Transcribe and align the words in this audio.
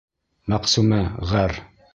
Мәҡсүмә 0.53 0.99
ғәр. 1.35 1.59